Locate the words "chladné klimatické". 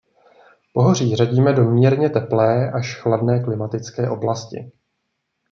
2.95-4.09